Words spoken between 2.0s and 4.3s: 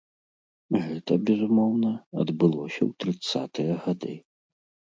адбылося ў трыццатыя гады.